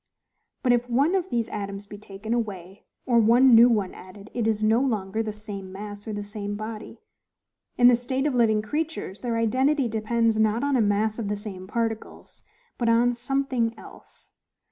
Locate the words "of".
1.13-1.29, 8.25-8.33, 11.19-11.27